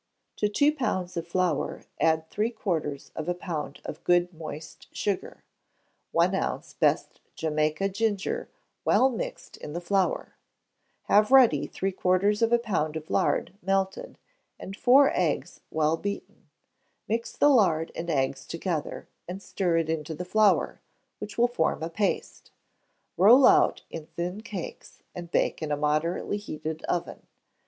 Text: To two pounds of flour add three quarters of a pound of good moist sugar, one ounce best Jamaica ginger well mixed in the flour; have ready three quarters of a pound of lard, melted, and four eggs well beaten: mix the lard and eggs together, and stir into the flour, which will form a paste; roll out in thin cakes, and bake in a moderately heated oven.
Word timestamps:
To 0.37 0.49
two 0.49 0.73
pounds 0.73 1.15
of 1.15 1.27
flour 1.27 1.83
add 1.99 2.27
three 2.31 2.49
quarters 2.49 3.11
of 3.15 3.29
a 3.29 3.35
pound 3.35 3.81
of 3.85 4.03
good 4.03 4.33
moist 4.33 4.87
sugar, 4.95 5.43
one 6.11 6.33
ounce 6.33 6.73
best 6.73 7.21
Jamaica 7.35 7.87
ginger 7.89 8.49
well 8.83 9.09
mixed 9.11 9.57
in 9.57 9.73
the 9.73 9.79
flour; 9.79 10.33
have 11.03 11.29
ready 11.31 11.67
three 11.67 11.91
quarters 11.91 12.41
of 12.41 12.51
a 12.51 12.57
pound 12.57 12.95
of 12.95 13.11
lard, 13.11 13.53
melted, 13.61 14.17
and 14.59 14.75
four 14.75 15.11
eggs 15.13 15.61
well 15.69 15.97
beaten: 15.97 16.49
mix 17.07 17.33
the 17.37 17.47
lard 17.49 17.91
and 17.95 18.09
eggs 18.09 18.47
together, 18.47 19.07
and 19.27 19.39
stir 19.39 19.77
into 19.77 20.15
the 20.15 20.25
flour, 20.25 20.81
which 21.19 21.37
will 21.37 21.47
form 21.47 21.83
a 21.83 21.91
paste; 21.91 22.49
roll 23.17 23.45
out 23.45 23.83
in 23.91 24.07
thin 24.07 24.41
cakes, 24.41 25.03
and 25.13 25.29
bake 25.29 25.61
in 25.61 25.71
a 25.71 25.77
moderately 25.77 26.37
heated 26.37 26.81
oven. 26.85 27.27